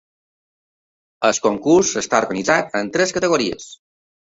[1.29, 3.75] El concurs està organitzat en tres categories.